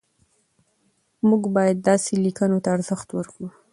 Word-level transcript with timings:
موږ 1.29 1.43
باید 1.55 1.77
داسې 1.89 2.11
لیکنو 2.25 2.57
ته 2.63 2.69
ارزښت 2.75 3.07
ورکړو. 3.13 3.47